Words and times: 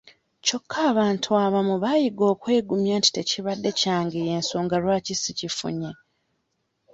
Kyokka 0.45 0.77
abantu 0.91 1.29
abamu 1.45 1.75
baayiga 1.83 2.23
okwegumya 2.33 2.93
nti 2.99 3.09
tekibadde 3.15 3.69
kyange 3.79 4.19
y'ensonga 4.29 4.75
lwaki 4.83 5.13
si 5.21 5.31
kifunye. 5.39 5.91